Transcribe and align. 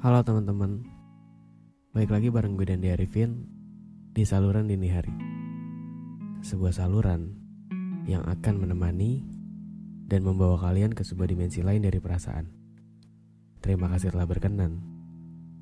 Halo 0.00 0.24
teman-teman. 0.24 0.80
Baik 1.92 2.08
lagi 2.08 2.32
bareng 2.32 2.56
gue 2.56 2.72
dan 2.72 2.80
Arifin 2.80 3.44
Di 4.16 4.24
saluran 4.24 4.64
dini 4.64 4.88
hari. 4.88 5.12
Sebuah 6.40 6.72
saluran 6.72 7.36
Yang 8.08 8.24
akan 8.32 8.64
menemani 8.64 9.20
Dan 10.08 10.24
membawa 10.24 10.56
kalian 10.56 10.96
ke 10.96 11.04
sebuah 11.04 11.28
dimensi 11.28 11.60
lain 11.60 11.84
dari 11.84 12.00
perasaan. 12.00 12.48
Terima 13.60 13.92
kasih 13.92 14.16
telah 14.16 14.24
berkenan. 14.24 14.80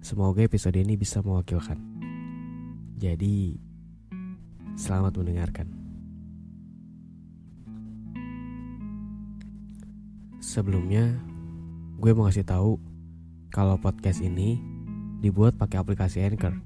Semoga 0.06 0.46
episode 0.46 0.78
ini 0.78 0.94
bisa 0.94 1.18
mewakilkan. 1.18 1.82
Jadi 2.94 3.58
Selamat 4.78 5.18
mendengarkan. 5.18 5.66
Sebelumnya 10.38 11.26
Gue 11.98 12.14
mau 12.14 12.30
kasih 12.30 12.46
tahu 12.46 12.97
kalau 13.48 13.80
podcast 13.80 14.20
ini 14.20 14.60
dibuat 15.24 15.56
pakai 15.56 15.80
aplikasi 15.80 16.20
Anchor. 16.20 16.60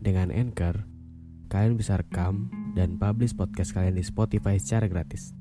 Dengan 0.00 0.32
Anchor, 0.32 0.88
kalian 1.52 1.76
bisa 1.76 2.00
rekam 2.00 2.48
dan 2.72 2.96
publish 2.96 3.36
podcast 3.36 3.76
kalian 3.76 3.96
di 3.96 4.04
Spotify 4.04 4.56
secara 4.56 4.88
gratis. 4.88 5.36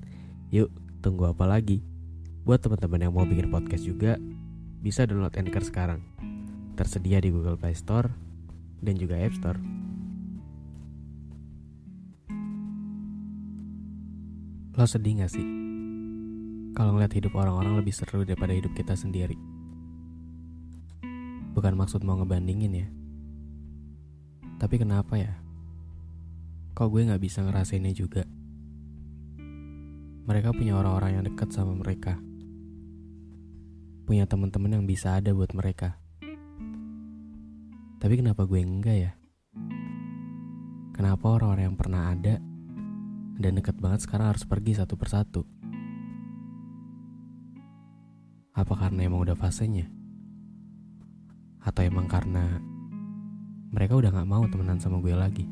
Yuk, 0.52 0.72
tunggu 1.00 1.32
apa 1.32 1.48
lagi? 1.48 1.80
Buat 2.44 2.62
teman-teman 2.62 3.08
yang 3.08 3.14
mau 3.16 3.26
bikin 3.26 3.50
podcast 3.50 3.88
juga, 3.88 4.20
bisa 4.84 5.08
download 5.08 5.36
Anchor 5.40 5.64
sekarang. 5.64 6.04
Tersedia 6.76 7.24
di 7.24 7.32
Google 7.32 7.56
Play 7.56 7.74
Store 7.74 8.12
dan 8.84 9.00
juga 9.00 9.16
App 9.16 9.34
Store. 9.34 9.60
Lo 14.76 14.84
sedih 14.84 15.24
gak 15.24 15.32
sih? 15.32 15.48
Kalau 16.76 17.00
ngeliat 17.00 17.16
hidup 17.16 17.32
orang-orang 17.40 17.80
lebih 17.80 17.96
seru 17.96 18.28
daripada 18.28 18.52
hidup 18.52 18.76
kita 18.76 18.92
sendiri. 19.00 19.55
Bukan 21.56 21.74
maksud 21.80 22.04
mau 22.04 22.20
ngebandingin 22.20 22.74
ya. 22.76 22.88
Tapi 24.60 24.76
kenapa 24.76 25.16
ya? 25.16 25.40
Kok 26.76 26.92
gue 26.92 27.08
gak 27.08 27.24
bisa 27.24 27.48
ngerasainnya 27.48 27.96
juga? 27.96 28.28
Mereka 30.28 30.52
punya 30.52 30.76
orang-orang 30.76 31.16
yang 31.16 31.24
dekat 31.24 31.56
sama 31.56 31.72
mereka. 31.72 32.20
Punya 34.04 34.28
teman-teman 34.28 34.76
yang 34.76 34.84
bisa 34.84 35.16
ada 35.16 35.32
buat 35.32 35.56
mereka. 35.56 35.96
Tapi 38.04 38.14
kenapa 38.20 38.44
gue 38.44 38.60
enggak 38.60 38.98
ya? 39.00 39.12
Kenapa 40.92 41.40
orang-orang 41.40 41.72
yang 41.72 41.80
pernah 41.80 42.12
ada 42.12 42.44
dan 43.40 43.52
deket 43.56 43.80
banget 43.80 44.04
sekarang 44.04 44.36
harus 44.36 44.44
pergi 44.44 44.76
satu 44.76 45.00
persatu? 45.00 45.48
Apa 48.56 48.74
karena 48.76 49.08
emang 49.08 49.24
udah 49.24 49.40
fasenya? 49.40 50.05
Atau 51.66 51.82
emang 51.82 52.06
karena 52.06 52.62
mereka 53.74 53.98
udah 53.98 54.14
gak 54.14 54.30
mau 54.30 54.46
temenan 54.46 54.78
sama 54.78 55.02
gue 55.02 55.18
lagi. 55.18 55.50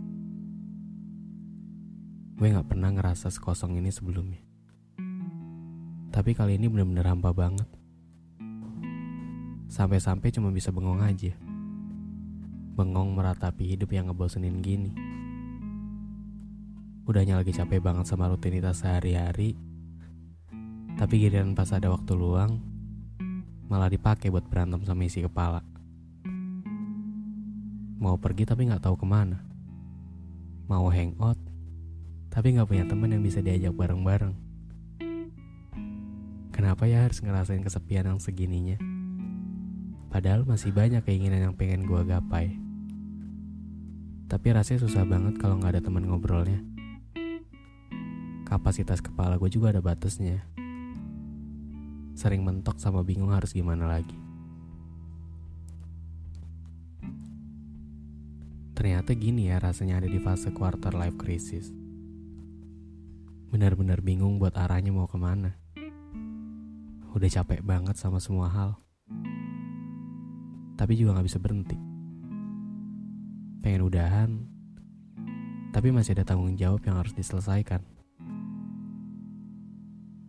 Gue 2.37 2.53
gak 2.53 2.69
pernah 2.69 2.93
ngerasa 2.93 3.33
sekosong 3.33 3.81
ini 3.81 3.89
sebelumnya. 3.89 4.39
Tapi 6.13 6.37
kali 6.37 6.61
ini 6.61 6.69
bener-bener 6.69 7.09
hampa 7.09 7.33
banget. 7.33 7.65
Sampai-sampai 9.73 10.29
cuma 10.29 10.53
bisa 10.53 10.69
bengong 10.69 11.01
aja. 11.01 11.33
Bengong 12.77 13.17
meratapi 13.17 13.73
hidup 13.73 13.89
yang 13.89 14.13
ngebosenin 14.13 14.61
gini. 14.61 14.93
Udahnya 17.09 17.41
lagi 17.41 17.57
capek 17.57 17.81
banget 17.81 18.05
sama 18.05 18.29
rutinitas 18.29 18.85
sehari-hari. 18.85 19.57
Tapi 20.93 21.13
giliran 21.17 21.57
pas 21.57 21.73
ada 21.73 21.89
waktu 21.89 22.13
luang, 22.13 22.61
malah 23.65 23.89
dipakai 23.89 24.29
buat 24.29 24.45
berantem 24.45 24.85
sama 24.85 25.09
isi 25.09 25.25
kepala. 25.25 25.72
Mau 28.03 28.19
pergi 28.19 28.43
tapi 28.43 28.67
nggak 28.67 28.83
tahu 28.83 28.99
ke 28.99 29.07
mana. 29.07 29.39
Mau 30.67 30.91
hangout, 30.91 31.39
tapi 32.27 32.51
nggak 32.51 32.67
punya 32.67 32.83
teman 32.83 33.15
yang 33.15 33.23
bisa 33.23 33.39
diajak 33.39 33.71
bareng-bareng. 33.71 34.35
Kenapa 36.51 36.83
ya 36.83 37.07
harus 37.07 37.23
ngerasain 37.23 37.63
kesepian 37.63 38.11
yang 38.11 38.19
segininya? 38.19 38.75
Padahal 40.11 40.43
masih 40.43 40.75
banyak 40.75 40.99
keinginan 41.07 41.47
yang 41.47 41.55
pengen 41.55 41.87
gue 41.87 42.01
gapai. 42.03 42.59
Tapi 44.27 44.47
rasanya 44.51 44.83
susah 44.83 45.07
banget 45.07 45.39
kalau 45.39 45.63
nggak 45.63 45.79
ada 45.79 45.81
teman 45.87 46.03
ngobrolnya. 46.03 46.59
Kapasitas 48.43 48.99
kepala 48.99 49.39
gue 49.39 49.47
juga 49.47 49.71
ada 49.71 49.79
batasnya. 49.79 50.43
Sering 52.19 52.43
mentok 52.43 52.83
sama 52.83 52.99
bingung 52.99 53.31
harus 53.31 53.55
gimana 53.55 53.87
lagi. 53.87 54.22
Ternyata 58.83 59.15
gini 59.15 59.47
ya 59.47 59.63
rasanya 59.63 60.03
ada 60.03 60.11
di 60.11 60.19
fase 60.19 60.51
quarter 60.51 60.91
life 60.91 61.15
crisis. 61.15 61.71
Benar-benar 63.47 64.03
bingung 64.03 64.43
buat 64.43 64.59
arahnya 64.59 64.91
mau 64.91 65.07
ke 65.07 65.15
mana. 65.15 65.55
Udah 67.15 67.31
capek 67.31 67.63
banget 67.63 67.95
sama 67.95 68.19
semua 68.19 68.51
hal. 68.51 68.75
Tapi 70.75 70.99
juga 70.99 71.15
gak 71.15 71.31
bisa 71.31 71.39
berhenti. 71.39 71.79
Pengen 73.63 73.87
udahan, 73.87 74.51
tapi 75.71 75.95
masih 75.95 76.19
ada 76.19 76.27
tanggung 76.27 76.59
jawab 76.59 76.83
yang 76.83 76.99
harus 76.99 77.15
diselesaikan. 77.15 77.79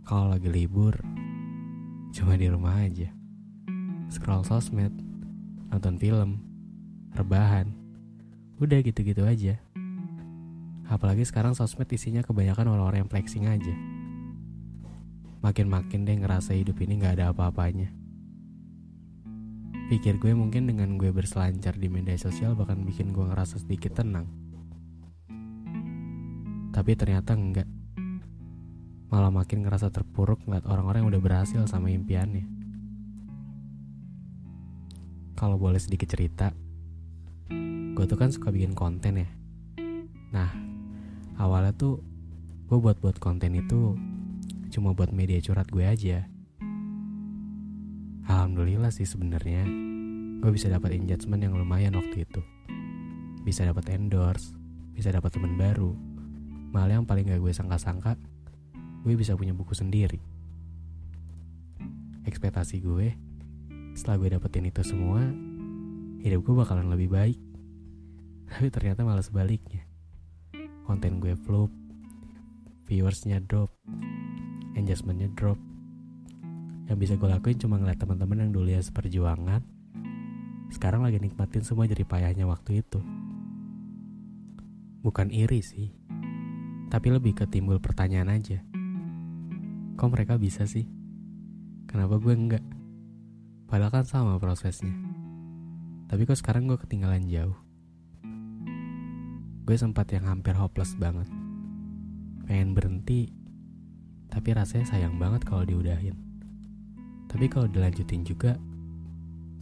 Kalau 0.07 0.31
lagi 0.31 0.47
libur, 0.47 0.95
cuma 2.15 2.39
di 2.39 2.47
rumah 2.47 2.87
aja. 2.87 3.11
Scroll 4.15 4.47
sosmed, 4.47 4.95
nonton 5.75 5.99
film, 5.99 6.39
rebahan, 7.19 7.83
Udah 8.63 8.79
gitu-gitu 8.87 9.27
aja. 9.27 9.59
Apalagi 10.87 11.27
sekarang 11.27 11.59
sosmed 11.59 11.91
isinya 11.91 12.23
kebanyakan 12.23 12.71
orang-orang 12.71 13.03
yang 13.03 13.11
flexing 13.11 13.51
aja. 13.51 13.75
Makin-makin 15.43 16.07
deh 16.07 16.17
ngerasa 16.23 16.55
hidup 16.55 16.79
ini 16.79 17.03
gak 17.03 17.19
ada 17.19 17.35
apa-apanya. 17.35 17.91
Pikir 19.91 20.23
gue 20.23 20.33
mungkin 20.33 20.71
dengan 20.71 20.97
gue 20.97 21.11
berselancar 21.11 21.77
di 21.77 21.91
media 21.91 22.17
sosial 22.17 22.55
bahkan 22.55 22.81
bikin 22.87 23.11
gue 23.11 23.27
ngerasa 23.27 23.59
sedikit 23.59 23.99
tenang. 23.99 24.31
Tapi 26.71 26.93
ternyata 26.95 27.35
enggak. 27.35 27.69
Malah 29.11 29.35
makin 29.35 29.67
ngerasa 29.67 29.91
terpuruk 29.91 30.47
ngeliat 30.47 30.65
orang-orang 30.71 31.05
yang 31.05 31.11
udah 31.11 31.23
berhasil 31.23 31.61
sama 31.67 31.91
impiannya. 31.91 32.47
Kalau 35.35 35.59
boleh 35.59 35.83
sedikit 35.83 36.09
cerita, 36.09 36.55
gue 37.95 38.05
tuh 38.11 38.19
kan 38.19 38.35
suka 38.35 38.51
bikin 38.51 38.75
konten 38.75 39.23
ya. 39.23 39.29
Nah 40.35 40.51
awalnya 41.39 41.71
tuh 41.79 42.03
gue 42.67 42.79
buat 42.83 42.99
buat 42.99 43.23
konten 43.23 43.55
itu 43.55 43.95
cuma 44.75 44.99
buat 44.99 45.15
media 45.15 45.39
curhat 45.39 45.71
gue 45.71 45.87
aja. 45.87 46.27
Alhamdulillah 48.27 48.91
sih 48.91 49.07
sebenarnya 49.07 49.63
gue 50.43 50.51
bisa 50.51 50.67
dapat 50.67 50.99
engagement 50.99 51.39
yang 51.39 51.55
lumayan 51.55 51.95
waktu 51.95 52.27
itu. 52.27 52.43
Bisa 53.47 53.63
dapat 53.63 53.95
endorse 53.95 54.59
bisa 54.95 55.15
dapat 55.15 55.31
teman 55.35 55.55
baru. 55.55 55.95
Malah 56.75 56.99
yang 56.99 57.07
paling 57.07 57.31
gak 57.31 57.39
gue 57.39 57.55
sangka-sangka 57.55 58.19
gue 59.07 59.15
bisa 59.15 59.39
punya 59.39 59.55
buku 59.55 59.71
sendiri. 59.71 60.19
Ekspektasi 62.27 62.83
gue 62.83 63.15
setelah 63.95 64.19
gue 64.19 64.35
dapetin 64.35 64.67
itu 64.67 64.83
semua 64.83 65.23
hidup 66.25 66.43
gue 66.43 66.55
bakalan 66.59 66.91
lebih 66.91 67.15
baik 67.15 67.54
tapi 68.51 68.69
ternyata 68.69 69.07
malah 69.07 69.25
sebaliknya 69.25 69.85
konten 70.85 71.21
gue 71.21 71.37
flop 71.37 71.73
viewersnya 72.85 73.41
drop 73.45 73.73
engagementnya 74.77 75.33
drop 75.33 75.57
yang 76.85 77.01
bisa 77.01 77.17
gue 77.17 77.29
lakuin 77.29 77.57
cuma 77.57 77.81
ngeliat 77.81 77.97
teman-teman 77.97 78.49
yang 78.49 78.53
dulu 78.53 78.69
ya 78.69 78.81
seperjuangan 78.85 79.65
sekarang 80.69 81.07
lagi 81.07 81.23
nikmatin 81.23 81.65
semua 81.65 81.89
jadi 81.89 82.05
payahnya 82.05 82.45
waktu 82.45 82.85
itu 82.85 83.01
bukan 85.05 85.29
iri 85.29 85.61
sih 85.61 85.93
Tapi 86.95 87.11
lebih 87.11 87.35
ke 87.35 87.51
timbul 87.51 87.83
pertanyaan 87.83 88.31
aja. 88.31 88.63
Kok 89.99 90.11
mereka 90.15 90.39
bisa 90.39 90.63
sih? 90.63 90.87
Kenapa 91.91 92.23
gue 92.23 92.31
enggak? 92.31 92.63
Padahal 93.67 93.91
kan 93.91 94.07
sama 94.07 94.39
prosesnya. 94.39 94.95
Tapi 96.07 96.23
kok 96.23 96.39
sekarang 96.39 96.71
gue 96.71 96.79
ketinggalan 96.79 97.27
jauh. 97.27 97.59
Gue 99.65 99.81
sempat 99.81 100.13
yang 100.13 100.29
hampir 100.29 100.53
hopeless 100.53 100.93
banget. 101.01 101.25
Pengen 102.45 102.77
berhenti, 102.77 103.33
tapi 104.29 104.53
rasanya 104.53 104.85
sayang 104.85 105.17
banget 105.17 105.49
kalau 105.49 105.65
diudahin. 105.65 106.21
Tapi 107.33 107.49
kalau 107.49 107.65
dilanjutin 107.65 108.29
juga, 108.29 108.61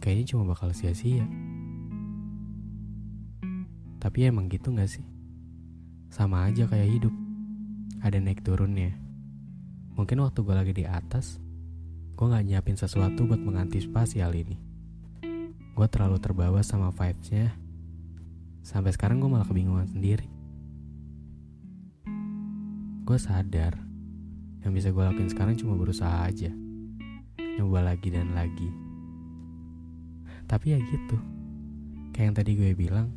kayaknya 0.03 0.35
cuma 0.35 0.51
bakal 0.51 0.75
sia-sia. 0.75 1.23
Tapi 4.03 4.27
emang 4.27 4.51
gitu 4.51 4.75
gak 4.75 4.91
sih? 4.91 5.07
Sama 6.11 6.51
aja 6.51 6.67
kayak 6.67 6.99
hidup. 6.99 7.15
Ada 8.03 8.19
naik 8.19 8.43
turunnya. 8.43 8.91
Mungkin 9.95 10.19
waktu 10.19 10.43
gue 10.43 10.51
lagi 10.51 10.73
di 10.75 10.83
atas, 10.83 11.39
gue 12.19 12.25
gak 12.27 12.43
nyiapin 12.43 12.75
sesuatu 12.75 13.23
buat 13.23 13.39
mengantisipasi 13.39 14.19
hal 14.19 14.35
ini. 14.35 14.59
Gue 15.71 15.87
terlalu 15.87 16.19
terbawa 16.19 16.59
sama 16.59 16.91
vibesnya. 16.91 17.62
Sampai 18.63 18.95
sekarang 18.95 19.19
gue 19.19 19.27
malah 19.27 19.43
kebingungan 19.43 19.91
sendiri. 19.91 20.23
Gue 23.03 23.19
sadar, 23.19 23.75
yang 24.63 24.71
bisa 24.71 24.95
gue 24.95 25.03
lakuin 25.03 25.27
sekarang 25.27 25.59
cuma 25.59 25.75
berusaha 25.75 26.23
aja. 26.23 26.47
Nyoba 27.59 27.83
lagi 27.83 28.07
dan 28.07 28.31
lagi. 28.31 28.71
Tapi 30.47 30.71
ya 30.71 30.79
gitu. 30.79 31.19
Kayak 32.15 32.23
yang 32.23 32.35
tadi 32.39 32.51
gue 32.55 32.71
bilang, 32.71 33.11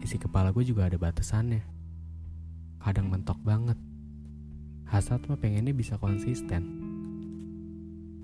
isi 0.00 0.16
kepala 0.16 0.56
gue 0.56 0.64
juga 0.64 0.88
ada 0.88 0.96
batasannya. 0.96 1.60
Kadang 2.80 3.12
mentok 3.12 3.36
banget. 3.44 3.76
Hasrat 4.88 5.20
mah 5.28 5.36
pengennya 5.36 5.76
bisa 5.76 6.00
konsisten. 6.00 6.80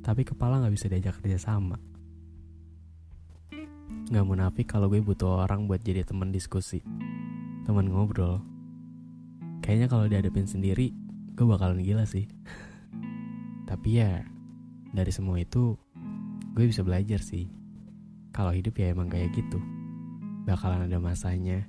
Tapi 0.00 0.24
kepala 0.24 0.64
gak 0.64 0.72
bisa 0.72 0.88
diajak 0.88 1.20
kerja 1.20 1.36
sama. 1.36 1.76
Gak 4.06 4.26
munafik 4.26 4.70
kalau 4.70 4.86
gue 4.86 5.02
butuh 5.02 5.46
orang 5.46 5.66
buat 5.66 5.82
jadi 5.82 6.06
teman 6.06 6.30
diskusi. 6.30 6.82
Teman 7.66 7.90
ngobrol. 7.90 8.42
Kayaknya 9.62 9.86
kalau 9.90 10.04
dihadapin 10.06 10.46
sendiri, 10.46 10.94
gue 11.34 11.46
bakalan 11.46 11.82
gila 11.82 12.06
sih. 12.06 12.30
Tapi 13.70 13.98
ya, 13.98 14.22
dari 14.94 15.10
semua 15.10 15.42
itu, 15.42 15.74
gue 16.54 16.64
bisa 16.70 16.86
belajar 16.86 17.18
sih. 17.18 17.50
Kalau 18.30 18.54
hidup 18.54 18.78
ya 18.78 18.94
emang 18.94 19.10
kayak 19.10 19.34
gitu 19.34 19.58
bakalan 20.46 20.86
ada 20.86 21.02
masanya 21.02 21.66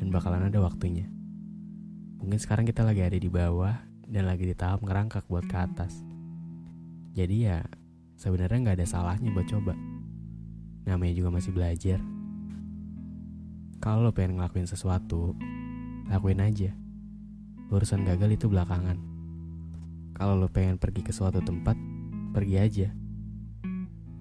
dan 0.00 0.08
bakalan 0.08 0.48
ada 0.48 0.64
waktunya. 0.64 1.04
Mungkin 2.18 2.40
sekarang 2.40 2.64
kita 2.64 2.80
lagi 2.80 3.04
ada 3.04 3.20
di 3.20 3.28
bawah 3.28 3.76
dan 4.08 4.24
lagi 4.24 4.48
di 4.48 4.56
tahap 4.56 4.80
ngerangkak 4.80 5.28
buat 5.28 5.44
ke 5.44 5.56
atas. 5.60 5.92
Jadi 7.12 7.36
ya 7.44 7.60
sebenarnya 8.16 8.58
nggak 8.64 8.76
ada 8.80 8.88
salahnya 8.88 9.28
buat 9.28 9.44
coba. 9.52 9.76
Namanya 10.88 11.12
juga 11.12 11.28
masih 11.28 11.52
belajar. 11.52 12.00
Kalau 13.76 14.08
lo 14.08 14.16
pengen 14.16 14.40
ngelakuin 14.40 14.64
sesuatu, 14.64 15.36
lakuin 16.08 16.40
aja. 16.40 16.72
Urusan 17.68 18.08
gagal 18.08 18.40
itu 18.40 18.48
belakangan. 18.48 18.96
Kalau 20.16 20.40
lo 20.40 20.48
pengen 20.48 20.80
pergi 20.80 21.04
ke 21.04 21.12
suatu 21.12 21.44
tempat, 21.44 21.76
pergi 22.32 22.56
aja. 22.56 22.88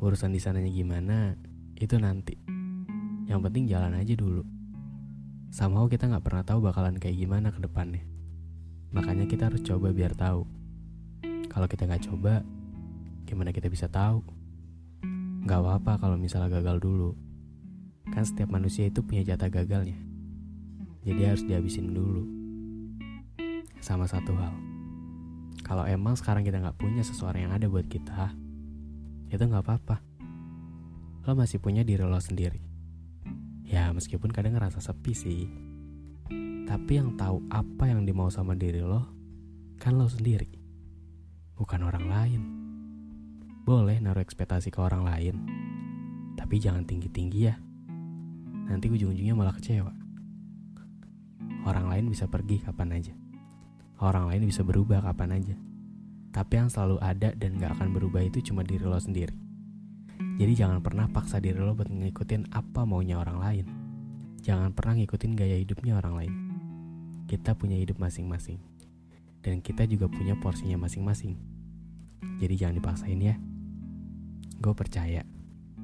Urusan 0.03 0.35
di 0.35 0.43
sananya 0.43 0.67
gimana, 0.67 1.39
itu 1.79 1.95
nanti. 1.95 2.35
Yang 3.31 3.39
penting 3.47 3.63
jalan 3.71 3.95
aja 3.95 4.13
dulu. 4.13 4.43
Somehow 5.49 5.87
kita 5.87 6.11
nggak 6.11 6.21
pernah 6.27 6.43
tahu 6.43 6.67
bakalan 6.67 6.99
kayak 6.99 7.15
gimana 7.15 7.49
ke 7.49 7.63
depannya. 7.63 8.03
Makanya 8.91 9.23
kita 9.25 9.47
harus 9.47 9.63
coba 9.63 9.95
biar 9.95 10.13
tahu. 10.19 10.43
Kalau 11.47 11.67
kita 11.71 11.87
nggak 11.87 12.11
coba, 12.11 12.43
gimana 13.23 13.55
kita 13.55 13.71
bisa 13.71 13.87
tahu? 13.87 14.36
Gak 15.47 15.63
apa-apa 15.63 15.95
kalau 15.95 16.19
misalnya 16.19 16.59
gagal 16.59 16.83
dulu. 16.83 17.15
Kan 18.11 18.27
setiap 18.27 18.51
manusia 18.51 18.91
itu 18.91 18.99
punya 18.99 19.23
jatah 19.23 19.47
gagalnya. 19.47 19.95
Jadi 21.07 21.21
harus 21.23 21.47
dihabisin 21.47 21.95
dulu. 21.95 22.27
Sama 23.79 24.03
satu 24.11 24.35
hal. 24.35 24.51
Kalau 25.63 25.87
emang 25.87 26.19
sekarang 26.19 26.43
kita 26.43 26.59
nggak 26.59 26.75
punya 26.75 26.99
seseorang 26.99 27.47
yang 27.47 27.55
ada 27.55 27.71
buat 27.71 27.87
kita, 27.87 28.35
itu 29.31 29.39
nggak 29.39 29.63
apa-apa. 29.63 30.03
Lo 31.23 31.31
masih 31.35 31.63
punya 31.63 31.87
diri 31.87 32.03
lo 32.03 32.19
sendiri. 32.19 32.67
Ya 33.67 33.91
meskipun 33.91 34.31
kadang 34.31 34.55
ngerasa 34.55 34.79
sepi 34.79 35.11
sih 35.11 35.43
Tapi 36.63 36.91
yang 36.95 37.19
tahu 37.19 37.43
apa 37.51 37.91
yang 37.91 38.07
dimau 38.07 38.31
sama 38.31 38.55
diri 38.55 38.79
lo 38.79 39.03
Kan 39.75 39.99
lo 39.99 40.07
sendiri 40.07 40.47
Bukan 41.59 41.83
orang 41.83 42.07
lain 42.07 42.66
Boleh 43.67 43.99
naruh 43.99 44.23
ekspektasi 44.23 44.71
ke 44.71 44.79
orang 44.79 45.03
lain 45.03 45.35
Tapi 46.39 46.55
jangan 46.55 46.87
tinggi-tinggi 46.87 47.39
ya 47.43 47.59
Nanti 48.71 48.87
ujung-ujungnya 48.87 49.35
malah 49.35 49.51
kecewa 49.51 49.91
Orang 51.67 51.91
lain 51.91 52.07
bisa 52.07 52.31
pergi 52.31 52.63
kapan 52.63 52.95
aja 52.95 53.11
Orang 53.99 54.31
lain 54.31 54.47
bisa 54.47 54.63
berubah 54.63 55.03
kapan 55.03 55.35
aja 55.35 55.55
Tapi 56.31 56.53
yang 56.55 56.71
selalu 56.71 57.03
ada 57.03 57.35
dan 57.35 57.59
gak 57.59 57.75
akan 57.75 57.91
berubah 57.91 58.23
itu 58.23 58.39
cuma 58.39 58.63
diri 58.63 58.87
lo 58.87 58.95
sendiri 58.95 59.35
jadi 60.37 60.53
jangan 60.53 60.85
pernah 60.85 61.09
paksa 61.09 61.41
diri 61.41 61.57
lo 61.57 61.73
buat 61.73 61.89
ngikutin 61.89 62.53
apa 62.53 62.85
maunya 62.85 63.17
orang 63.17 63.41
lain. 63.41 63.65
Jangan 64.45 64.69
pernah 64.69 64.93
ngikutin 65.01 65.33
gaya 65.33 65.57
hidupnya 65.57 65.97
orang 65.97 66.13
lain. 66.13 66.33
Kita 67.25 67.57
punya 67.57 67.73
hidup 67.73 67.97
masing-masing. 67.97 68.61
Dan 69.41 69.65
kita 69.65 69.89
juga 69.89 70.05
punya 70.05 70.37
porsinya 70.37 70.77
masing-masing. 70.77 71.33
Jadi 72.37 72.53
jangan 72.53 72.77
dipaksain 72.77 73.17
ya. 73.17 73.33
Gue 74.57 74.73
percaya, 74.73 75.21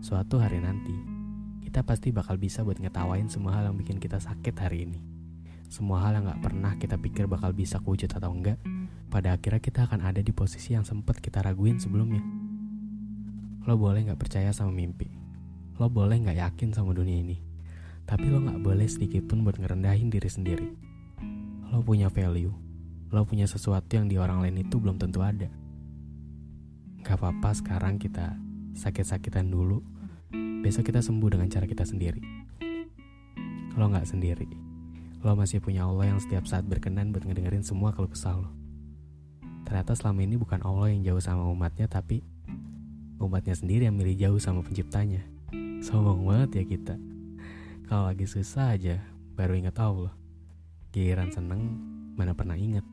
suatu 0.02 0.42
hari 0.42 0.58
nanti, 0.58 0.98
kita 1.62 1.86
pasti 1.86 2.10
bakal 2.10 2.42
bisa 2.42 2.66
buat 2.66 2.82
ngetawain 2.82 3.30
semua 3.30 3.62
hal 3.62 3.70
yang 3.70 3.78
bikin 3.78 4.02
kita 4.02 4.18
sakit 4.18 4.58
hari 4.58 4.90
ini. 4.90 4.98
Semua 5.70 6.02
hal 6.02 6.18
yang 6.18 6.26
gak 6.26 6.42
pernah 6.42 6.74
kita 6.82 6.98
pikir 6.98 7.30
bakal 7.30 7.54
bisa 7.54 7.78
kewujud 7.78 8.10
atau 8.10 8.34
enggak, 8.34 8.58
pada 9.14 9.38
akhirnya 9.38 9.62
kita 9.62 9.86
akan 9.86 10.10
ada 10.10 10.26
di 10.26 10.34
posisi 10.34 10.74
yang 10.74 10.82
sempat 10.82 11.22
kita 11.22 11.46
raguin 11.46 11.78
sebelumnya. 11.78 12.26
Lo 13.70 13.78
boleh 13.78 14.10
gak 14.10 14.18
percaya 14.18 14.50
sama 14.50 14.74
mimpi. 14.74 15.06
Lo 15.78 15.94
boleh 15.94 16.18
gak 16.26 16.42
yakin 16.42 16.74
sama 16.74 16.98
dunia 16.98 17.22
ini. 17.22 17.38
Tapi 18.10 18.26
lo 18.26 18.42
gak 18.42 18.58
boleh 18.58 18.90
sedikit 18.90 19.30
pun 19.30 19.46
buat 19.46 19.62
ngerendahin 19.62 20.10
diri 20.10 20.30
sendiri. 20.34 20.70
Lo 21.70 21.86
punya 21.86 22.10
value. 22.10 22.50
Lo 23.14 23.22
punya 23.22 23.46
sesuatu 23.46 24.02
yang 24.02 24.10
di 24.10 24.18
orang 24.18 24.42
lain 24.42 24.66
itu 24.66 24.82
belum 24.82 24.98
tentu 24.98 25.22
ada. 25.22 25.46
Gak 27.06 27.22
apa-apa 27.22 27.54
sekarang 27.54 28.02
kita 28.02 28.34
sakit-sakitan 28.74 29.50
dulu. 29.50 29.82
Besok 30.66 30.90
kita 30.90 31.02
sembuh 31.02 31.30
dengan 31.34 31.48
cara 31.50 31.66
kita 31.70 31.86
sendiri. 31.86 32.22
Lo 33.74 33.90
gak 33.90 34.06
sendiri. 34.06 34.46
Lo 35.24 35.34
masih 35.34 35.64
punya 35.64 35.88
Allah 35.88 36.14
yang 36.14 36.20
setiap 36.20 36.46
saat 36.46 36.68
berkenan 36.68 37.16
buat 37.16 37.24
ngedengerin 37.24 37.64
semua 37.64 37.96
kalau 37.96 38.12
kesal 38.12 38.44
lo. 38.44 38.52
Ternyata 39.64 39.96
selama 39.96 40.20
ini 40.22 40.36
bukan 40.36 40.60
Allah 40.62 40.92
yang 40.92 41.02
jauh 41.08 41.24
sama 41.24 41.48
umatnya, 41.48 41.88
tapi 41.88 42.20
umatnya 43.24 43.56
sendiri 43.56 43.88
yang 43.88 43.96
milih 43.96 44.20
jauh 44.20 44.40
sama 44.40 44.60
penciptanya. 44.60 45.24
Sombong 45.80 46.28
banget 46.28 46.50
ya 46.60 46.64
kita. 46.68 46.96
Kalau 47.88 48.12
lagi 48.12 48.28
susah 48.28 48.76
aja, 48.76 49.00
baru 49.36 49.56
ingat 49.56 49.80
Allah. 49.80 50.12
Giliran 50.92 51.32
seneng, 51.32 51.80
mana 52.20 52.36
pernah 52.36 52.60
ingat. 52.60 52.84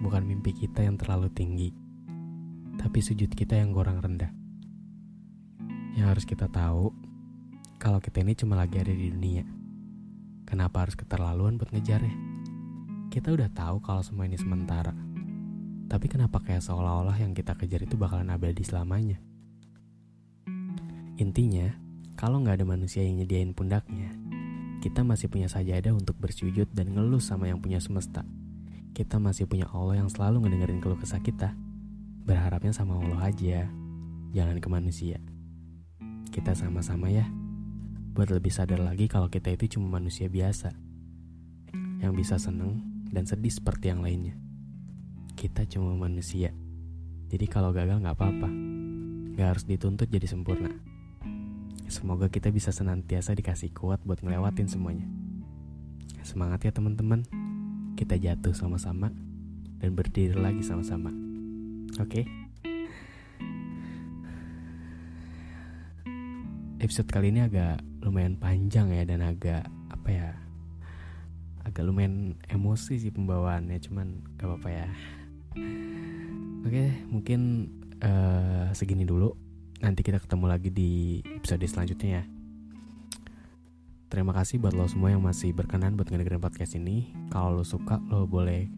Bukan 0.00 0.22
mimpi 0.24 0.52
kita 0.52 0.84
yang 0.84 1.00
terlalu 1.00 1.32
tinggi, 1.32 1.72
tapi 2.80 3.04
sujud 3.04 3.28
kita 3.36 3.60
yang 3.60 3.76
kurang 3.76 4.00
rendah. 4.00 4.32
Yang 5.92 6.06
harus 6.08 6.24
kita 6.24 6.48
tahu, 6.48 6.96
kalau 7.76 8.00
kita 8.00 8.24
ini 8.24 8.32
cuma 8.32 8.56
lagi 8.56 8.80
ada 8.80 8.96
di 8.96 9.12
dunia. 9.12 9.44
Kenapa 10.48 10.88
harus 10.88 10.96
keterlaluan 10.96 11.60
buat 11.60 11.68
ngejar 11.76 12.00
ya? 12.00 12.14
Kita 13.12 13.36
udah 13.36 13.52
tahu 13.52 13.84
kalau 13.84 14.00
semua 14.00 14.24
ini 14.24 14.40
sementara 14.40 15.10
tapi 15.90 16.06
kenapa 16.06 16.38
kayak 16.38 16.62
seolah-olah 16.62 17.18
yang 17.18 17.34
kita 17.34 17.58
kejar 17.58 17.82
itu 17.82 17.98
bakalan 17.98 18.30
abadi 18.30 18.62
selamanya? 18.62 19.18
Intinya, 21.18 21.66
kalau 22.14 22.38
nggak 22.38 22.62
ada 22.62 22.66
manusia 22.70 23.02
yang 23.02 23.18
nyediain 23.18 23.50
pundaknya, 23.50 24.14
kita 24.78 25.02
masih 25.02 25.26
punya 25.26 25.50
sajadah 25.50 25.90
untuk 25.90 26.14
bersujud 26.22 26.70
dan 26.70 26.94
ngeluh 26.94 27.18
sama 27.18 27.50
yang 27.50 27.58
punya 27.58 27.82
semesta. 27.82 28.22
Kita 28.94 29.18
masih 29.18 29.50
punya 29.50 29.66
Allah 29.66 29.98
yang 29.98 30.06
selalu 30.06 30.46
ngedengerin 30.46 30.78
keluh 30.78 30.94
kesah 30.94 31.18
kita. 31.18 31.58
Berharapnya 32.24 32.72
sama 32.74 33.00
Allah 33.00 33.32
aja, 33.32 33.68
jangan 34.34 34.58
ke 34.60 34.68
manusia. 34.72 35.18
Kita 36.30 36.54
sama-sama 36.54 37.10
ya, 37.10 37.26
buat 38.16 38.30
lebih 38.30 38.52
sadar 38.54 38.78
lagi 38.80 39.10
kalau 39.10 39.26
kita 39.28 39.50
itu 39.54 39.78
cuma 39.78 39.98
manusia 39.98 40.30
biasa, 40.30 40.70
yang 42.00 42.12
bisa 42.14 42.36
seneng 42.36 42.80
dan 43.10 43.26
sedih 43.26 43.50
seperti 43.50 43.90
yang 43.90 44.00
lainnya 44.04 44.40
kita 45.40 45.64
cuma 45.64 45.96
manusia. 45.96 46.52
Jadi 47.32 47.48
kalau 47.48 47.72
gagal 47.72 47.96
nggak 47.96 48.12
apa-apa. 48.12 48.48
Gak 49.40 49.56
harus 49.56 49.64
dituntut 49.64 50.12
jadi 50.12 50.28
sempurna. 50.28 50.68
Semoga 51.88 52.28
kita 52.28 52.52
bisa 52.52 52.76
senantiasa 52.76 53.32
dikasih 53.32 53.72
kuat 53.72 54.04
buat 54.04 54.20
ngelewatin 54.20 54.68
semuanya. 54.68 55.08
Semangat 56.20 56.68
ya 56.68 56.76
teman-teman. 56.76 57.24
Kita 57.96 58.20
jatuh 58.20 58.52
sama-sama 58.52 59.08
dan 59.80 59.96
berdiri 59.96 60.36
lagi 60.36 60.60
sama-sama. 60.60 61.08
Oke. 61.98 62.22
Okay? 62.22 62.24
Episode 66.80 67.10
kali 67.10 67.34
ini 67.34 67.42
agak 67.42 67.82
lumayan 68.00 68.38
panjang 68.38 68.94
ya 68.94 69.02
dan 69.02 69.26
agak 69.26 69.66
apa 69.90 70.08
ya? 70.08 70.30
Agak 71.66 71.82
lumayan 71.82 72.38
emosi 72.46 73.02
sih 73.02 73.10
pembawaannya, 73.10 73.82
cuman 73.82 74.22
gak 74.38 74.48
apa-apa 74.48 74.68
ya. 74.70 74.88
Oke, 76.62 76.70
okay, 76.70 76.88
mungkin 77.10 77.40
uh, 78.00 78.70
segini 78.72 79.02
dulu. 79.02 79.34
Nanti 79.82 80.06
kita 80.06 80.22
ketemu 80.22 80.46
lagi 80.46 80.70
di 80.70 81.20
episode 81.26 81.66
selanjutnya 81.66 82.22
ya. 82.22 82.24
Terima 84.10 84.34
kasih 84.34 84.62
buat 84.62 84.74
lo 84.74 84.86
semua 84.86 85.10
yang 85.10 85.22
masih 85.22 85.54
berkenan 85.54 85.98
buat 85.98 86.06
ngedengerin 86.06 86.42
podcast 86.42 86.78
ini. 86.78 87.12
Kalau 87.34 87.60
lo 87.60 87.64
suka, 87.66 87.98
lo 88.08 88.24
boleh 88.30 88.70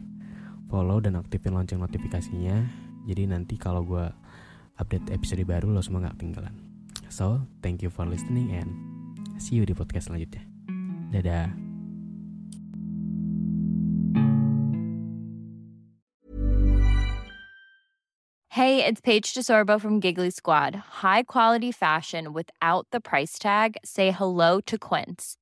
follow 0.67 0.97
dan 0.97 1.17
aktifin 1.17 1.53
lonceng 1.55 1.81
notifikasinya. 1.81 2.82
Jadi 3.03 3.27
nanti 3.27 3.55
kalau 3.59 3.83
gue 3.83 4.05
update 4.79 5.11
episode 5.11 5.43
baru, 5.43 5.69
lo 5.69 5.83
semua 5.83 6.07
gak 6.09 6.19
ketinggalan. 6.19 6.55
So, 7.11 7.45
thank 7.61 7.83
you 7.83 7.91
for 7.93 8.07
listening 8.07 8.55
and 8.55 8.73
see 9.37 9.59
you 9.59 9.67
di 9.67 9.75
podcast 9.75 10.09
selanjutnya. 10.09 10.43
Dadah. 11.13 11.73
Hey, 18.53 18.85
it's 18.85 19.01
Paige 19.01 19.33
DeSorbo 19.33 19.81
from 19.81 19.99
Giggly 19.99 20.29
Squad. 20.29 21.01
High 21.01 21.23
quality 21.23 21.71
fashion 21.71 22.33
without 22.33 22.85
the 22.91 23.01
price 23.01 23.37
tag. 23.41 23.77
Say 23.83 24.11
hello 24.11 24.61
to 24.69 24.77
Quince. 24.77 25.41